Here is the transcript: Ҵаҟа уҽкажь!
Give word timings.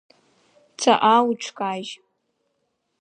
Ҵаҟа 0.79 1.15
уҽкажь! 1.27 1.91